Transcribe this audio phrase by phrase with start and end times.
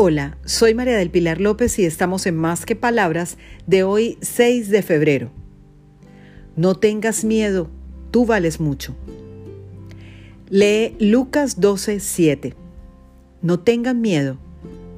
[0.00, 4.70] Hola, soy María del Pilar López y estamos en Más que Palabras de hoy 6
[4.70, 5.32] de febrero.
[6.54, 7.68] No tengas miedo,
[8.12, 8.94] tú vales mucho.
[10.50, 12.54] Lee Lucas 12, 7.
[13.42, 14.38] No tengan miedo,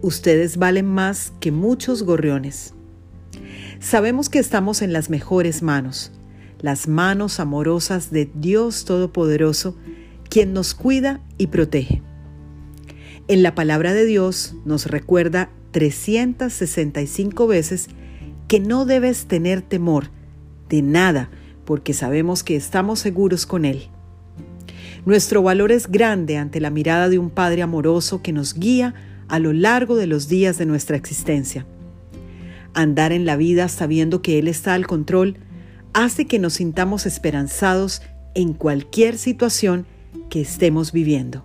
[0.00, 2.72] ustedes valen más que muchos gorriones.
[3.80, 6.10] Sabemos que estamos en las mejores manos,
[6.62, 9.76] las manos amorosas de Dios Todopoderoso,
[10.30, 12.00] quien nos cuida y protege.
[13.28, 17.88] En la palabra de Dios nos recuerda 365 veces
[18.48, 20.10] que no debes tener temor
[20.68, 21.30] de nada
[21.64, 23.88] porque sabemos que estamos seguros con Él.
[25.04, 28.94] Nuestro valor es grande ante la mirada de un Padre amoroso que nos guía
[29.28, 31.66] a lo largo de los días de nuestra existencia.
[32.74, 35.38] Andar en la vida sabiendo que Él está al control
[35.92, 38.02] hace que nos sintamos esperanzados
[38.34, 39.86] en cualquier situación
[40.28, 41.44] que estemos viviendo.